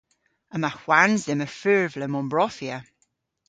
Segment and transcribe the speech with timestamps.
[0.55, 2.77] Yma hwans dhymm a furvlen ombrofya.